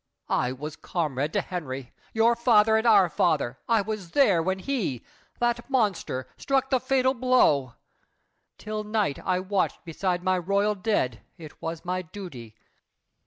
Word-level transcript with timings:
I 0.29 0.51
was 0.51 0.75
comrade 0.77 1.31
to 1.33 1.41
Henry! 1.41 1.93
Your 2.11 2.35
father 2.35 2.75
and 2.75 2.87
our 2.87 3.07
father! 3.07 3.59
I 3.69 3.81
was 3.81 4.09
there 4.13 4.41
When 4.41 4.57
he—that 4.57 5.69
monster—struck 5.69 6.71
the 6.71 6.79
fatal 6.79 7.13
blow. 7.13 7.75
'Til 8.57 8.83
night 8.83 9.19
I 9.19 9.39
watched 9.39 9.85
beside 9.85 10.23
my 10.23 10.39
royal 10.39 10.73
dead: 10.73 11.21
It 11.37 11.61
was 11.61 11.85
my 11.85 12.01
duty. 12.01 12.55